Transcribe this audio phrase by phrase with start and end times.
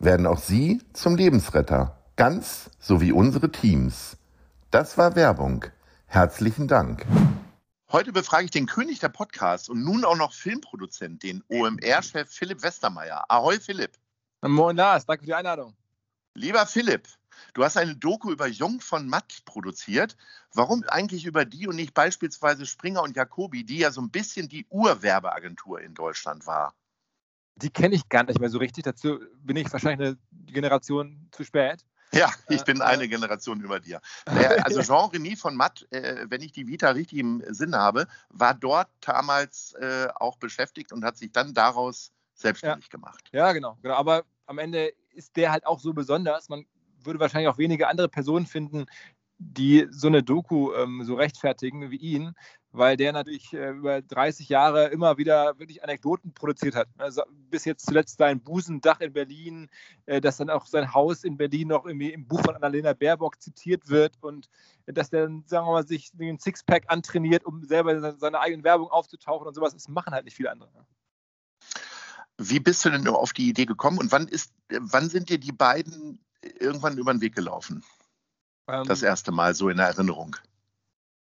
[0.00, 1.98] Werden auch Sie zum Lebensretter.
[2.14, 4.16] Ganz so wie unsere Teams.
[4.70, 5.64] Das war Werbung.
[6.06, 7.04] Herzlichen Dank.
[7.90, 12.62] Heute befrage ich den König der Podcasts und nun auch noch Filmproduzent, den OMR-Chef Philipp
[12.62, 13.24] Westermeier.
[13.28, 13.90] Ahoi, Philipp.
[14.40, 15.04] Moin, Lars.
[15.04, 15.74] Danke für die Einladung.
[16.34, 17.08] Lieber Philipp,
[17.54, 20.16] du hast eine Doku über Jung von Matt produziert.
[20.54, 24.48] Warum eigentlich über die und nicht beispielsweise Springer und Jacobi, die ja so ein bisschen
[24.48, 26.74] die Urwerbeagentur in Deutschland war?
[27.62, 28.84] Die kenne ich gar nicht mehr so richtig.
[28.84, 31.84] Dazu bin ich wahrscheinlich eine Generation zu spät.
[32.12, 34.00] Ja, ich bin eine äh, Generation über dir.
[34.24, 38.54] Also Jean Remy von Matt, äh, wenn ich die Vita richtig im Sinn habe, war
[38.54, 42.90] dort damals äh, auch beschäftigt und hat sich dann daraus selbstständig ja.
[42.90, 43.28] gemacht.
[43.32, 43.94] Ja, genau, genau.
[43.94, 46.48] Aber am Ende ist der halt auch so besonders.
[46.48, 46.64] Man
[47.02, 48.86] würde wahrscheinlich auch wenige andere Personen finden,
[49.38, 52.34] die so eine Doku ähm, so rechtfertigen wie ihn,
[52.72, 56.88] weil der natürlich äh, über 30 Jahre immer wieder wirklich Anekdoten produziert hat.
[56.98, 59.68] Also bis jetzt zuletzt sein Busendach in Berlin,
[60.06, 63.40] äh, dass dann auch sein Haus in Berlin noch irgendwie im Buch von Annalena Baerbock
[63.40, 64.48] zitiert wird und
[64.86, 68.88] dass der dann, sagen wir mal, sich den Sixpack antrainiert, um selber seine eigene Werbung
[68.88, 69.72] aufzutauchen und sowas.
[69.72, 70.86] Das machen halt nicht viele andere.
[72.38, 75.52] Wie bist du denn auf die Idee gekommen und wann, ist, wann sind dir die
[75.52, 76.20] beiden
[76.60, 77.82] irgendwann über den Weg gelaufen?
[78.66, 80.36] das ähm, erste Mal so in Erinnerung?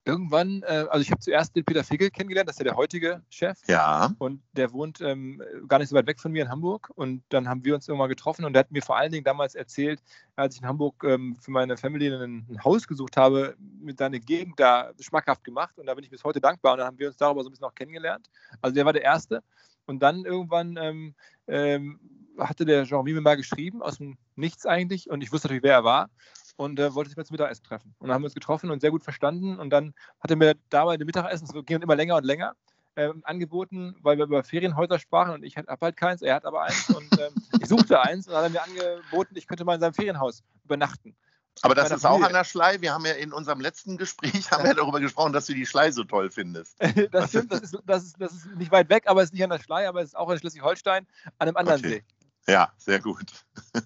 [0.07, 3.23] Irgendwann, äh, also ich habe zuerst den Peter Figel kennengelernt, das ist ja der heutige
[3.29, 3.57] Chef.
[3.67, 4.13] Ja.
[4.19, 6.91] Und der wohnt ähm, gar nicht so weit weg von mir in Hamburg.
[6.93, 9.55] Und dann haben wir uns irgendwann getroffen und der hat mir vor allen Dingen damals
[9.55, 10.03] erzählt,
[10.35, 14.19] als ich in Hamburg ähm, für meine Family ein, ein, Haus gesucht habe, mit seiner
[14.19, 15.79] Gegend da schmackhaft gemacht.
[15.79, 16.73] Und da bin ich bis heute dankbar.
[16.73, 18.29] Und dann haben wir uns darüber so ein bisschen auch kennengelernt.
[18.61, 19.41] Also der war der Erste.
[19.87, 21.15] Und dann irgendwann ähm,
[21.47, 21.99] ähm
[22.37, 25.09] hatte der Jean mir mal geschrieben, aus dem Nichts eigentlich.
[25.09, 26.09] Und ich wusste natürlich, wer er war
[26.57, 27.95] und äh, wollte sich mal zum Mittagessen treffen.
[27.99, 29.59] Und dann haben wir uns getroffen und sehr gut verstanden.
[29.59, 32.55] Und dann hat er mir dabei ein Mittagessen, es ging immer länger und länger,
[32.95, 36.63] äh, angeboten, weil wir über Ferienhäuser sprachen und ich habe halt keins, er hat aber
[36.63, 37.29] eins und äh,
[37.61, 40.43] ich suchte eins und dann hat er mir angeboten, ich könnte mal in seinem Ferienhaus
[40.63, 41.15] übernachten.
[41.61, 42.81] Aber das ist auch an der Schlei.
[42.81, 44.73] Wir haben ja in unserem letzten Gespräch haben ja.
[44.73, 46.75] darüber gesprochen, dass du die Schlei so toll findest.
[47.11, 49.43] das stimmt, das ist, das, ist, das ist nicht weit weg, aber es ist nicht
[49.43, 51.07] an der Schlei, aber es ist auch in Schleswig-Holstein
[51.37, 52.03] an einem anderen okay.
[52.45, 52.51] See.
[52.51, 53.45] Ja, sehr gut.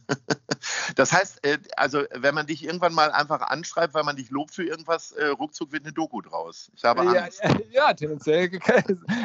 [0.96, 4.54] Das heißt, äh, also wenn man dich irgendwann mal einfach anschreibt, weil man dich lobt
[4.54, 6.72] für irgendwas, äh, ruckzuck wird eine Doku draus.
[6.76, 7.42] Ich habe Angst.
[7.44, 8.50] Ja, ja, tendenziell.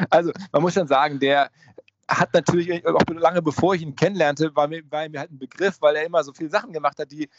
[0.09, 1.49] Also man muss schon sagen, der
[2.07, 5.77] hat natürlich auch lange bevor ich ihn kennenlernte, war mir, war mir halt ein Begriff,
[5.81, 7.29] weil er immer so viele Sachen gemacht hat, die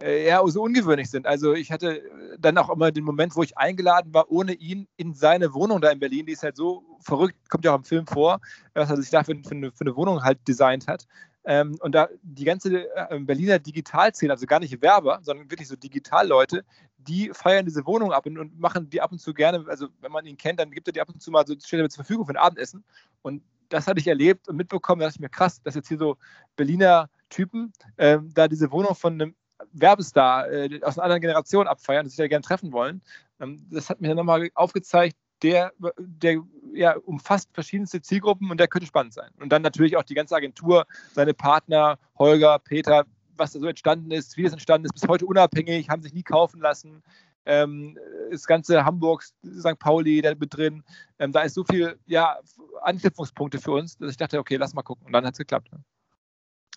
[0.00, 1.26] äh, ja so ungewöhnlich sind.
[1.26, 2.02] Also ich hatte
[2.38, 5.90] dann auch immer den Moment, wo ich eingeladen war, ohne ihn in seine Wohnung da
[5.90, 8.40] in Berlin, die ist halt so verrückt, kommt ja auch im Film vor,
[8.74, 11.06] was er sich da für, für, eine, für eine Wohnung halt designt hat.
[11.44, 15.76] Ähm, und da die ganze äh, Berliner Digitalszene, also gar nicht Werber, sondern wirklich so
[15.76, 16.64] Digitalleute,
[16.98, 20.12] die feiern diese Wohnung ab und, und, machen die ab und zu gerne, also wenn
[20.12, 22.26] man ihn kennt, dann gibt er die ab und zu mal so, er zur Verfügung
[22.26, 22.84] für ein Abendessen.
[23.22, 25.98] Und das hatte ich erlebt und mitbekommen, da dachte ich mir, krass, dass jetzt hier
[25.98, 26.16] so
[26.56, 29.34] Berliner Typen ähm, da diese Wohnung von einem
[29.72, 33.00] Werbestar äh, aus einer anderen Generation abfeiern und sich da gerne treffen wollen.
[33.40, 36.42] Ähm, das hat mir dann nochmal aufgezeigt, der, der
[36.74, 39.30] ja, umfasst verschiedenste Zielgruppen und der könnte spannend sein.
[39.40, 43.04] Und dann natürlich auch die ganze Agentur, seine Partner, Holger, Peter,
[43.36, 46.22] was da so entstanden ist, wie das entstanden ist, bis heute unabhängig, haben sich nie
[46.22, 47.02] kaufen lassen.
[47.44, 47.98] Ähm,
[48.30, 49.78] das ganze Hamburg, St.
[49.78, 50.84] Pauli da mit drin.
[51.18, 52.38] Ähm, da ist so viel ja,
[52.82, 55.06] Anknüpfungspunkte für uns, dass ich dachte, okay, lass mal gucken.
[55.06, 55.72] Und dann hat es geklappt.
[55.72, 55.82] Ne?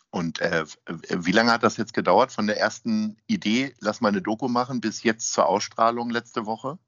[0.09, 0.65] Und äh,
[1.09, 4.79] wie lange hat das jetzt gedauert von der ersten Idee, lass mal eine Doku machen,
[4.79, 6.79] bis jetzt zur Ausstrahlung letzte Woche?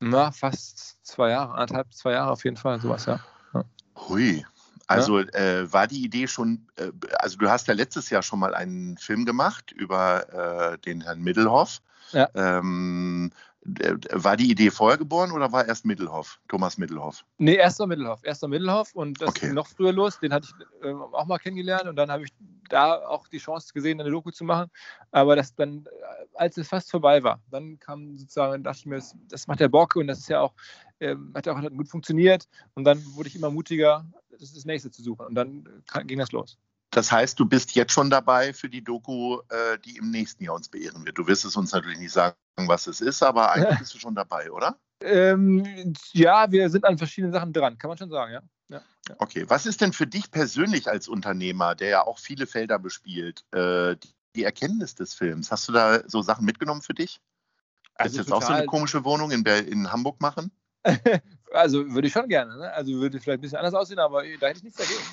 [0.00, 3.20] Na, fast zwei Jahre, anderthalb, zwei Jahre auf jeden Fall, sowas, ja.
[3.54, 3.64] ja.
[4.08, 4.44] Hui.
[4.86, 5.28] Also ja.
[5.34, 8.96] äh, war die Idee schon, äh, also du hast ja letztes Jahr schon mal einen
[8.96, 11.80] Film gemacht über äh, den Herrn Middelhoff.
[12.12, 12.28] Ja.
[12.34, 13.30] Ähm,
[13.62, 17.24] war die Idee vorher geboren oder war erst Mittelhoff, Thomas Mittelhoff?
[17.38, 18.24] Nee, erster Mittelhoff.
[18.24, 19.46] Erster Mittelhoff und das okay.
[19.46, 20.18] ging noch früher los.
[20.18, 22.32] Den hatte ich äh, auch mal kennengelernt und dann habe ich
[22.72, 24.70] da auch die Chance gesehen, eine Doku zu machen.
[25.10, 28.96] Aber das dann, äh, als es fast vorbei war, dann kam sozusagen, dachte ich mir,
[28.96, 30.54] das, das macht der Bock und das ist ja auch,
[30.98, 32.48] äh, hat ja auch gut funktioniert.
[32.74, 35.26] Und dann wurde ich immer mutiger, das, das nächste zu suchen.
[35.26, 36.58] Und dann ging das los.
[36.90, 40.56] Das heißt, du bist jetzt schon dabei für die Doku, äh, die im nächsten Jahr
[40.56, 41.18] uns beehren wird.
[41.18, 42.34] Du wirst es uns natürlich nicht sagen,
[42.66, 44.76] was es ist, aber eigentlich bist du schon dabei, oder?
[45.02, 48.42] Ähm, ja, wir sind an verschiedenen Sachen dran, kann man schon sagen, ja.
[49.18, 53.44] Okay, was ist denn für dich persönlich als Unternehmer, der ja auch viele Felder bespielt,
[53.52, 53.96] äh,
[54.36, 55.50] die, Erkenntnis des Films?
[55.50, 57.20] Hast du da so Sachen mitgenommen für dich?
[57.94, 60.50] Also Willst du jetzt auch so eine komische Wohnung in, in Hamburg machen?
[61.52, 62.56] also würde ich schon gerne.
[62.56, 62.72] Ne?
[62.72, 65.04] Also würde vielleicht ein bisschen anders aussehen, aber da hätte ich nichts dagegen.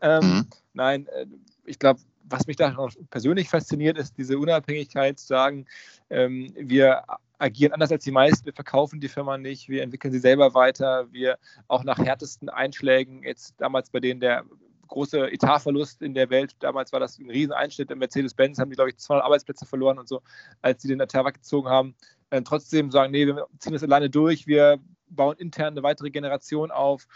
[0.00, 0.46] Ähm, mhm.
[0.72, 1.26] Nein, äh,
[1.64, 2.74] ich glaube, was mich da
[3.10, 5.66] persönlich fasziniert, ist diese Unabhängigkeit zu sagen,
[6.10, 7.04] ähm, wir
[7.42, 11.12] agieren anders als die meisten, wir verkaufen die Firma nicht, wir entwickeln sie selber weiter,
[11.12, 14.44] wir auch nach härtesten Einschlägen, jetzt damals bei denen der
[14.86, 17.90] große Etatverlust in der Welt, damals war das ein Rieseneinschnitt.
[17.90, 20.20] In Mercedes-Benz, haben die, glaube ich, 200 Arbeitsplätze verloren und so,
[20.60, 21.94] als sie den Etat weggezogen haben,
[22.30, 24.78] äh, trotzdem sagen, nee, wir ziehen das alleine durch, wir
[25.08, 27.06] bauen intern eine weitere Generation auf,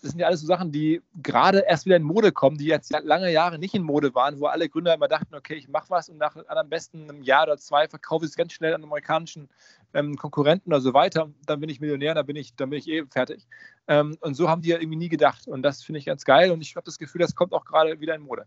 [0.00, 2.90] das sind ja alles so Sachen, die gerade erst wieder in Mode kommen, die jetzt
[2.90, 6.08] lange Jahre nicht in Mode waren, wo alle Gründer immer dachten, okay, ich mache was
[6.08, 9.48] und nach am besten einem Jahr oder zwei verkaufe ich es ganz schnell an amerikanischen
[9.94, 11.30] ähm, Konkurrenten oder so weiter.
[11.46, 13.46] Dann bin ich Millionär, dann bin ich, dann bin ich eh fertig.
[13.86, 15.46] Ähm, und so haben die ja irgendwie nie gedacht.
[15.46, 16.50] Und das finde ich ganz geil.
[16.50, 18.46] Und ich habe das Gefühl, das kommt auch gerade wieder in Mode.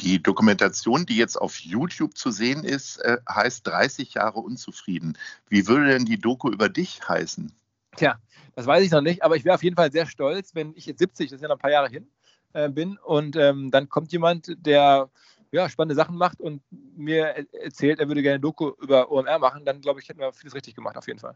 [0.00, 5.18] Die Dokumentation, die jetzt auf YouTube zu sehen ist, äh, heißt 30 Jahre unzufrieden.
[5.48, 7.52] Wie würde denn die Doku über dich heißen?
[7.98, 8.16] Tja,
[8.54, 10.86] das weiß ich noch nicht, aber ich wäre auf jeden Fall sehr stolz, wenn ich
[10.86, 12.08] jetzt 70, das ist ja noch ein paar Jahre hin,
[12.52, 15.10] äh, bin und ähm, dann kommt jemand, der
[15.50, 19.80] ja, spannende Sachen macht und mir erzählt, er würde gerne Doku über OMR machen, dann
[19.80, 21.34] glaube ich, hätten wir vieles richtig gemacht, auf jeden Fall.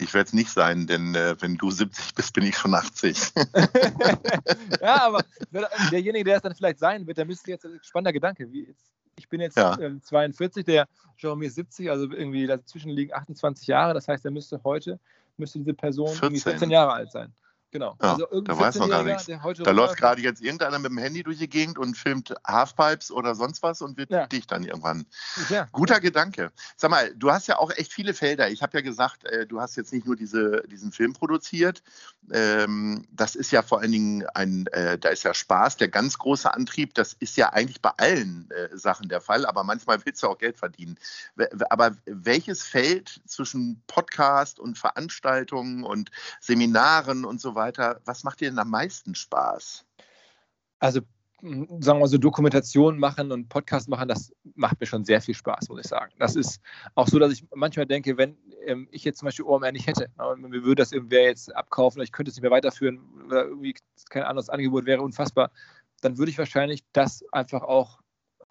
[0.00, 3.32] Ich werde es nicht sein, denn äh, wenn du 70 bist, bin ich schon 80.
[4.80, 5.24] ja, aber
[5.90, 8.92] derjenige, der es dann vielleicht sein wird, der müsste jetzt, ein spannender Gedanke, wie jetzt,
[9.16, 9.76] ich bin jetzt ja.
[9.80, 10.86] äh, 42, der
[11.16, 15.00] Jeremy ist 70, also irgendwie dazwischen liegen 28 Jahre, das heißt, er müsste heute
[15.38, 17.34] müsste diese Person 14, 14 Jahre alt sein.
[17.70, 17.96] Genau.
[18.00, 19.26] Ja, also da weiß noch gar nichts.
[19.26, 23.34] Da läuft gerade jetzt irgendeiner mit dem Handy durch die Gegend und filmt Halfpipes oder
[23.34, 24.26] sonst was und wird ja.
[24.26, 25.04] dich dann irgendwann.
[25.50, 25.68] Ja.
[25.72, 26.50] Guter Gedanke.
[26.76, 28.48] Sag mal, du hast ja auch echt viele Felder.
[28.48, 31.82] Ich habe ja gesagt, äh, du hast jetzt nicht nur diese, diesen Film produziert.
[32.32, 36.16] Ähm, das ist ja vor allen Dingen ein, äh, da ist ja Spaß, der ganz
[36.16, 36.94] große Antrieb.
[36.94, 40.38] Das ist ja eigentlich bei allen äh, Sachen der Fall, aber manchmal willst du auch
[40.38, 40.98] Geld verdienen.
[41.68, 46.10] Aber welches Feld zwischen Podcast und Veranstaltungen und
[46.40, 47.57] Seminaren und so weiter?
[47.58, 48.00] Weiter.
[48.06, 49.84] Was macht dir denn am meisten Spaß?
[50.78, 51.02] Also
[51.40, 55.68] sagen wir so, Dokumentation machen und Podcast machen, das macht mir schon sehr viel Spaß,
[55.68, 56.12] muss ich sagen.
[56.18, 56.60] Das ist
[56.96, 60.10] auch so, dass ich manchmal denke, wenn ähm, ich jetzt zum Beispiel OMR nicht hätte,
[60.18, 63.44] ne, mir würde das irgendwer jetzt abkaufen, oder ich könnte es nicht mehr weiterführen, oder
[63.44, 63.74] irgendwie
[64.10, 65.52] kein anderes Angebot wäre unfassbar,
[66.00, 68.00] dann würde ich wahrscheinlich das einfach auch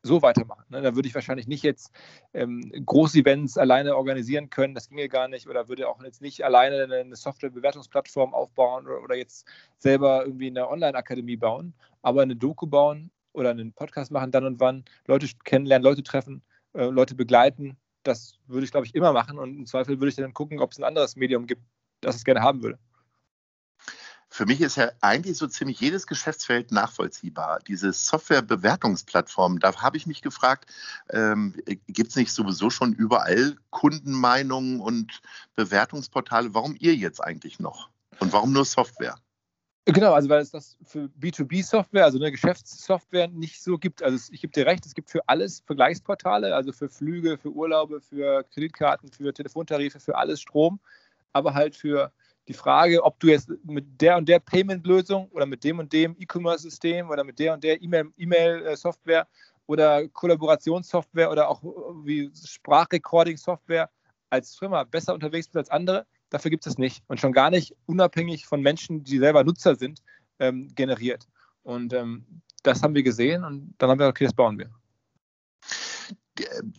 [0.07, 0.65] so weitermachen.
[0.69, 0.81] Ne?
[0.81, 1.91] Da würde ich wahrscheinlich nicht jetzt
[2.33, 6.83] ähm, Groß-Events alleine organisieren können, das ginge gar nicht, oder würde auch jetzt nicht alleine
[6.83, 13.11] eine Software-Bewertungsplattform aufbauen oder, oder, jetzt selber irgendwie eine Online-Akademie bauen, aber eine Doku bauen
[13.33, 16.41] oder einen Podcast machen, dann und wann, Leute kennenlernen, Leute treffen,
[16.73, 20.15] äh, Leute begleiten, das würde ich, glaube ich, immer machen und im Zweifel würde ich
[20.15, 21.61] dann gucken, ob es ein anderes Medium gibt,
[22.01, 22.79] das es gerne haben würde
[24.29, 27.59] für mich ist ja eigentlich so ziemlich jedes Geschäftsfeld nachvollziehbar.
[27.67, 30.69] Diese Softwarebewertungsplattform, da habe ich mich gefragt,
[31.09, 31.55] ähm,
[31.87, 35.21] gibt es nicht sowieso schon überall Kundenmeinungen und
[35.55, 36.53] Bewertungsportale?
[36.53, 37.89] Warum ihr jetzt eigentlich noch?
[38.19, 39.15] Und warum nur Software?
[39.85, 44.03] Genau, also weil es das für B2B-Software, also eine Geschäftssoftware, nicht so gibt.
[44.03, 48.01] Also ich gebe dir recht, es gibt für alles Vergleichsportale, also für Flüge, für Urlaube,
[48.01, 50.81] für Kreditkarten, für Telefontarife, für alles Strom,
[51.31, 52.11] aber halt für
[52.47, 56.15] die Frage, ob du jetzt mit der und der Payment-Lösung oder mit dem und dem
[56.17, 59.27] E-Commerce-System oder mit der und der E-Mail-Software
[59.65, 61.61] oder Kollaborationssoftware oder auch
[62.03, 63.89] wie Sprachrecording-Software
[64.29, 67.03] als Firma besser unterwegs bist als andere, dafür gibt es nicht.
[67.07, 70.01] Und schon gar nicht unabhängig von Menschen, die selber Nutzer sind,
[70.39, 71.27] ähm, generiert.
[71.63, 72.25] Und ähm,
[72.63, 74.69] das haben wir gesehen und dann haben wir, okay, das bauen wir.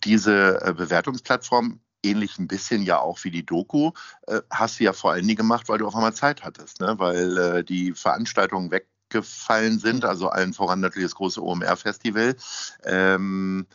[0.04, 3.92] Diese äh, Bewertungsplattform ähnlich ein bisschen ja auch wie die Doku,
[4.26, 6.94] äh, hast du ja vor allen Dingen gemacht, weil du auf einmal Zeit hattest, ne?
[6.98, 12.36] weil äh, die Veranstaltungen weggefallen sind, also allen voran natürlich das große OMR-Festival.
[12.84, 13.66] Ähm,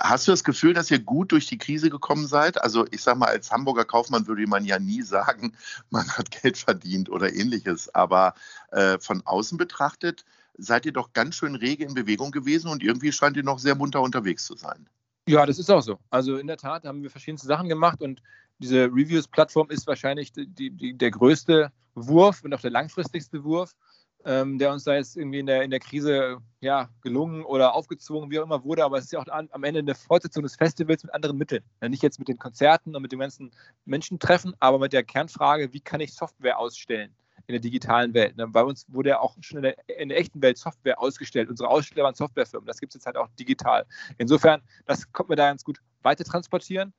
[0.00, 2.62] Hast du das Gefühl, dass ihr gut durch die Krise gekommen seid?
[2.62, 5.54] Also ich sage mal, als Hamburger Kaufmann würde man ja nie sagen,
[5.90, 7.94] man hat Geld verdient oder ähnliches.
[7.94, 8.34] Aber
[8.70, 10.24] äh, von außen betrachtet
[10.56, 13.74] seid ihr doch ganz schön rege in Bewegung gewesen und irgendwie scheint ihr noch sehr
[13.74, 14.88] munter unterwegs zu sein.
[15.30, 15.96] Ja, das ist auch so.
[16.10, 18.20] Also in der Tat haben wir verschiedenste Sachen gemacht und
[18.58, 23.76] diese Reviews-Plattform ist wahrscheinlich die, die, der größte Wurf und auch der langfristigste Wurf,
[24.24, 28.28] ähm, der uns da jetzt irgendwie in der, in der Krise ja, gelungen oder aufgezwungen,
[28.32, 28.84] wie auch immer wurde.
[28.84, 31.62] Aber es ist ja auch an, am Ende eine Fortsetzung des Festivals mit anderen Mitteln.
[31.80, 33.52] Ja, nicht jetzt mit den Konzerten und mit den ganzen
[33.84, 37.14] Menschen treffen, aber mit der Kernfrage, wie kann ich Software ausstellen
[37.50, 38.36] in der digitalen Welt.
[38.36, 38.46] Ne?
[38.46, 41.50] Bei uns wurde ja auch schon in der, in der, echten Welt Software ausgestellt.
[41.50, 42.66] Unsere Aussteller waren Softwarefirmen.
[42.66, 43.84] Das gibt es jetzt halt auch digital.
[44.18, 46.94] Insofern, das konnten wir da ganz gut weiter transportieren.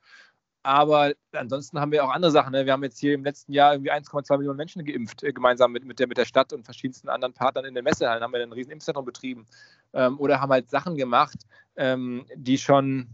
[0.64, 2.52] Aber ansonsten haben wir auch andere Sachen.
[2.52, 2.66] Ne?
[2.66, 5.86] Wir haben jetzt hier im letzten Jahr irgendwie 1,2 Millionen Menschen geimpft, äh, gemeinsam mit,
[5.86, 8.22] mit, der, mit der Stadt und verschiedensten anderen Partnern in den Messehallen.
[8.22, 9.46] Haben wir einen riesen Impfzentrum betrieben.
[9.94, 13.08] Ähm, oder haben halt Sachen gemacht, ähm, die schon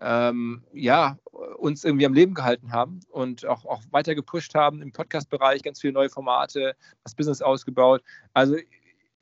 [0.00, 1.18] ähm, ja,
[1.56, 5.80] uns irgendwie am Leben gehalten haben und auch, auch weiter gepusht haben im Podcast-Bereich, ganz
[5.80, 8.02] viele neue Formate, das Business ausgebaut.
[8.34, 8.56] Also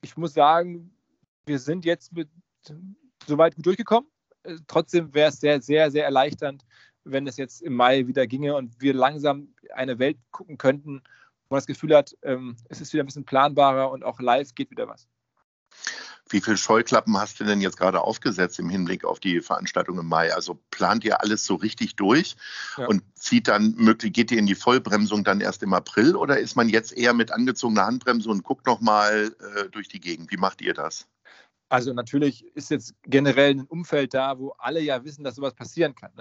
[0.02, 0.90] ich muss sagen,
[1.46, 2.28] wir sind jetzt mit,
[3.26, 4.08] soweit gut durchgekommen.
[4.42, 6.64] Äh, trotzdem wäre es sehr, sehr, sehr erleichternd,
[7.04, 11.02] wenn es jetzt im Mai wieder ginge und wir langsam eine Welt gucken könnten,
[11.48, 14.54] wo man das Gefühl hat, ähm, es ist wieder ein bisschen planbarer und auch live
[14.54, 15.08] geht wieder was.
[16.30, 20.06] Wie viele Scheuklappen hast du denn jetzt gerade aufgesetzt im Hinblick auf die Veranstaltung im
[20.06, 20.32] Mai?
[20.32, 22.36] Also plant ihr alles so richtig durch
[22.78, 22.86] ja.
[22.86, 26.56] und zieht dann möglich, geht ihr in die Vollbremsung dann erst im April oder ist
[26.56, 30.30] man jetzt eher mit angezogener Handbremse und guckt nochmal äh, durch die Gegend?
[30.30, 31.06] Wie macht ihr das?
[31.68, 35.94] Also natürlich ist jetzt generell ein Umfeld da, wo alle ja wissen, dass sowas passieren
[35.94, 36.12] kann.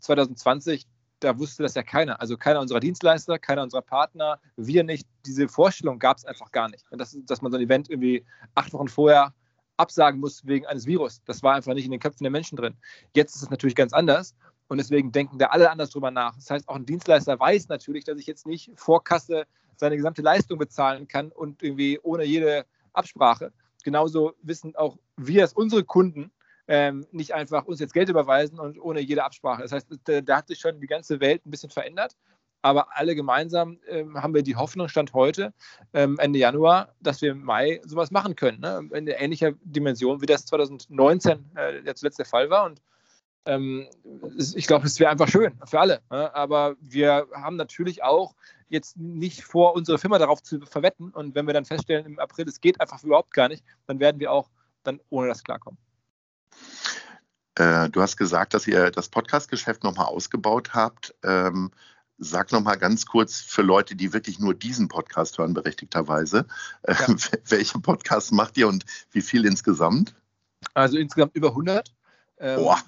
[0.00, 0.90] 2020, ne?
[1.20, 2.20] da wusste das ja keiner.
[2.20, 5.06] Also keiner unserer Dienstleister, keiner unserer Partner, wir nicht.
[5.26, 6.84] Diese Vorstellung gab es einfach gar nicht.
[6.90, 8.24] Dass, dass man so ein Event irgendwie
[8.54, 9.34] acht Wochen vorher
[9.80, 11.22] absagen muss wegen eines Virus.
[11.24, 12.76] Das war einfach nicht in den Köpfen der Menschen drin.
[13.14, 14.34] Jetzt ist es natürlich ganz anders.
[14.68, 16.36] Und deswegen denken da alle anders drüber nach.
[16.36, 20.22] Das heißt, auch ein Dienstleister weiß natürlich, dass ich jetzt nicht vor Kasse seine gesamte
[20.22, 23.52] Leistung bezahlen kann und irgendwie ohne jede Absprache.
[23.82, 26.30] Genauso wissen auch wir, dass unsere Kunden
[26.68, 29.62] ähm, nicht einfach uns jetzt Geld überweisen und ohne jede Absprache.
[29.62, 32.16] Das heißt, da, da hat sich schon die ganze Welt ein bisschen verändert
[32.62, 35.52] aber alle gemeinsam ähm, haben wir die Hoffnung, Stand heute,
[35.94, 38.60] ähm, Ende Januar, dass wir im Mai sowas machen können.
[38.60, 38.88] Ne?
[38.92, 42.66] In ähnlicher Dimension, wie das 2019 äh, ja zuletzt der Fall war.
[42.66, 42.82] Und
[43.46, 43.88] ähm,
[44.54, 46.00] ich glaube, es wäre einfach schön für alle.
[46.10, 46.34] Ne?
[46.34, 48.34] Aber wir haben natürlich auch
[48.68, 51.10] jetzt nicht vor, unsere Firma darauf zu verwetten.
[51.10, 54.20] Und wenn wir dann feststellen, im April, es geht einfach überhaupt gar nicht, dann werden
[54.20, 54.50] wir auch
[54.82, 55.78] dann ohne das klarkommen.
[57.56, 61.14] Äh, du hast gesagt, dass ihr das Podcast-Geschäft nochmal ausgebaut habt.
[61.24, 61.70] Ähm,
[62.22, 66.46] Sag noch mal ganz kurz für Leute, die wirklich nur diesen Podcast hören, berechtigterweise,
[66.82, 67.06] äh, ja.
[67.48, 70.14] welche Podcasts macht ihr und wie viel insgesamt?
[70.74, 71.94] Also insgesamt über 100.
[72.38, 72.78] Ähm, Boah.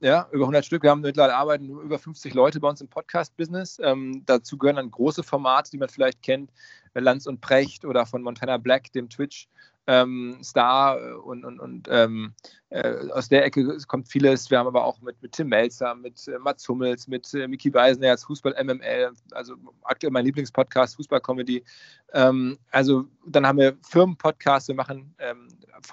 [0.00, 0.82] Ja, über 100 Stück.
[0.82, 3.78] Wir haben mittlerweile arbeiten über 50 Leute bei uns im Podcast-Business.
[3.82, 6.50] Ähm, dazu gehören dann große Formate, die man vielleicht kennt,
[6.92, 9.48] Lanz und Precht oder von Montana Black, dem Twitch
[9.86, 12.34] ähm, Star äh, und, und, und ähm,
[12.70, 14.50] äh, aus der Ecke kommt vieles.
[14.50, 17.72] Wir haben aber auch mit, mit Tim Melzer, mit äh, Mats Hummels, mit äh, Miki
[17.72, 21.64] Weisenherz, Fußball MML, also aktuell mein Lieblingspodcast, Fußball-Comedy.
[22.12, 25.48] Ähm, also dann haben wir Firmenpodcasts, wir machen ähm,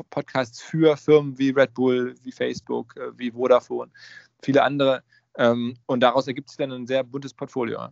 [0.09, 3.91] Podcasts für Firmen wie Red Bull, wie Facebook, äh, wie Vodafone,
[4.41, 5.03] viele andere.
[5.37, 7.89] Ähm, und daraus ergibt sich dann ein sehr buntes Portfolio.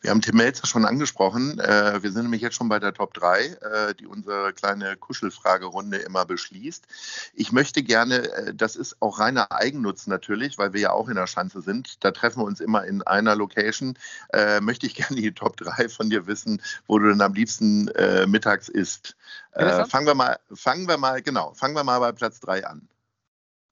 [0.00, 1.58] Wir haben Tim Melzer schon angesprochen.
[1.58, 5.98] Äh, wir sind nämlich jetzt schon bei der Top 3, äh, die unsere kleine Kuschelfragerunde
[5.98, 6.86] immer beschließt.
[7.34, 11.16] Ich möchte gerne, äh, das ist auch reiner Eigennutz natürlich, weil wir ja auch in
[11.16, 12.02] der Schanze sind.
[12.02, 13.98] Da treffen wir uns immer in einer Location.
[14.60, 17.90] möchte ich gerne die Top 3 von dir wissen, wo du denn am liebsten
[18.26, 19.16] mittags isst.
[19.52, 22.88] fangen wir mal, fangen wir mal, genau, fangen wir mal bei Platz 3 an.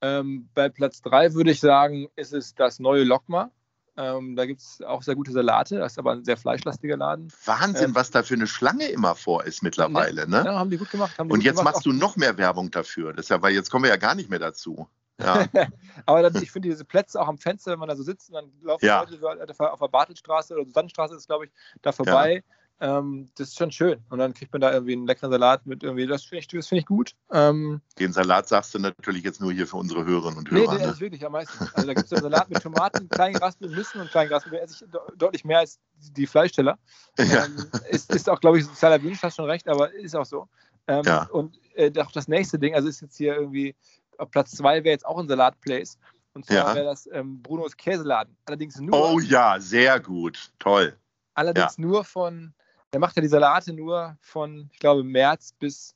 [0.00, 3.50] Ähm, bei Platz 3 würde ich sagen, ist es das neue Lokma.
[3.98, 5.78] Ähm, da gibt es auch sehr gute Salate.
[5.78, 7.32] Das ist aber ein sehr fleischlastiger Laden.
[7.44, 10.28] Wahnsinn, ähm, was da für eine Schlange immer vor ist mittlerweile.
[10.28, 10.44] Ne?
[10.44, 11.14] Ja, haben die gut gemacht.
[11.18, 11.74] Die Und gut jetzt gemacht.
[11.74, 13.12] machst du noch mehr Werbung dafür.
[13.12, 14.88] Das ja, weil jetzt kommen wir ja gar nicht mehr dazu.
[15.20, 15.46] Ja.
[16.06, 18.34] aber dann, ich finde diese Plätze auch am Fenster, wenn man da so sitzt, und
[18.34, 19.02] dann laufen ja.
[19.02, 21.50] Leute auf der Bartelstraße oder Sandstraße ist, glaube ich,
[21.82, 22.34] da vorbei.
[22.34, 22.54] Ja.
[22.80, 24.04] Ähm, das ist schon schön.
[24.08, 26.80] Und dann kriegt man da irgendwie einen leckeren Salat mit irgendwie, das finde ich, find
[26.80, 27.14] ich gut.
[27.32, 30.72] Ähm, Den Salat sagst du natürlich jetzt nur hier für unsere Hörerinnen und Hörer.
[30.72, 30.92] Nee, der ne?
[30.92, 31.58] ist wirklich am meisten.
[31.74, 34.84] Also da gibt es einen Salat mit Tomaten, kleinen geraspelten Nüssen und kleinen geraspelten esse
[34.84, 36.78] ich deutlich mehr als die Fleischsteller.
[37.18, 37.46] Ja.
[37.46, 37.56] Ähm,
[37.90, 40.48] ist, ist auch, glaube ich, sozialer Wunsch, hast schon recht, aber ist auch so.
[40.86, 41.24] Ähm, ja.
[41.24, 43.74] Und äh, auch das nächste Ding, also ist jetzt hier irgendwie,
[44.18, 45.98] auf Platz zwei wäre jetzt auch ein Salatplace.
[46.34, 46.74] Und zwar ja.
[46.76, 48.36] wäre das ähm, Brunos Käseladen.
[48.44, 49.14] Allerdings nur.
[49.14, 50.52] Oh ja, sehr gut.
[50.60, 50.96] Toll.
[51.34, 51.82] Allerdings ja.
[51.82, 52.54] nur von
[52.92, 55.94] der macht ja die Salate nur von, ich glaube, März bis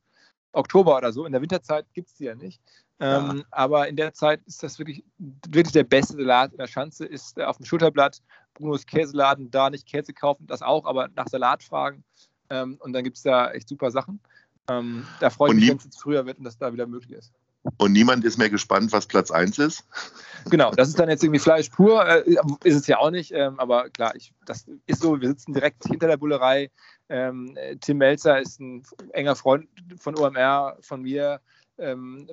[0.52, 1.24] Oktober oder so.
[1.24, 2.60] In der Winterzeit gibt es die ja nicht.
[3.00, 3.44] Ähm, ja.
[3.50, 7.36] aber in der Zeit ist das wirklich, wirklich der beste Salat in der Schanze, ist
[7.36, 8.22] äh, auf dem Schulterblatt
[8.54, 12.04] Brunos Käseladen, da nicht Käse kaufen, das auch, aber nach Salat fragen.
[12.48, 14.20] Ähm, und dann gibt es da echt super Sachen.
[14.68, 17.18] Ähm, da freue ich mich, wenn es jetzt früher wird und das da wieder möglich
[17.18, 17.32] ist.
[17.76, 19.84] Und niemand ist mehr gespannt, was Platz 1 ist.
[20.50, 22.24] Genau, das ist dann jetzt irgendwie Fleisch pur, äh,
[22.64, 25.84] ist es ja auch nicht, ähm, aber klar, ich, das ist so, wir sitzen direkt
[25.84, 26.70] hinter der Bullerei.
[27.08, 31.40] Ähm, Tim Melzer ist ein enger Freund von OMR, von mir.
[31.78, 32.28] Ähm,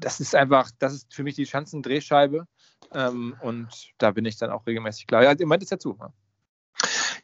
[0.00, 2.46] das ist einfach, das ist für mich die Schanzendrehscheibe
[2.92, 5.22] ähm, und da bin ich dann auch regelmäßig klar.
[5.22, 5.94] Ja, im Moment ist ja zu.
[5.94, 6.12] Ne?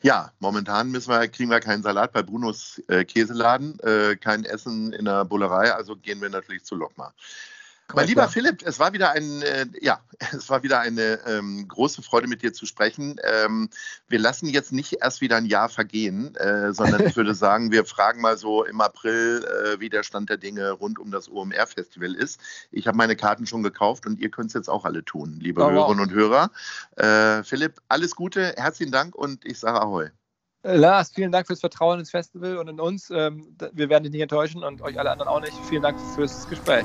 [0.02, 4.94] Ja, momentan müssen wir, kriegen wir keinen Salat bei Brunos äh, Käseladen, äh, kein Essen
[4.94, 7.12] in der Bullerei, also gehen wir natürlich zu Lokma.
[7.94, 10.00] Mein lieber Philipp, es war wieder ein, äh, ja,
[10.32, 13.16] es war wieder eine ähm, große Freude, mit dir zu sprechen.
[13.22, 13.68] Ähm,
[14.08, 17.84] wir lassen jetzt nicht erst wieder ein Jahr vergehen, äh, sondern ich würde sagen, wir
[17.84, 22.14] fragen mal so im April, äh, wie der Stand der Dinge rund um das OMR-Festival
[22.14, 22.40] ist.
[22.70, 25.62] Ich habe meine Karten schon gekauft und ihr könnt es jetzt auch alle tun, liebe
[25.62, 26.50] oh, Hörerinnen und Hörer.
[26.96, 30.10] Äh, Philipp, alles Gute, herzlichen Dank und ich sage Ahoi.
[30.62, 33.10] Äh, Lars, vielen Dank fürs Vertrauen ins Festival und in uns.
[33.10, 35.54] Ähm, wir werden dich nicht enttäuschen und euch alle anderen auch nicht.
[35.68, 36.84] Vielen Dank fürs Gespräch.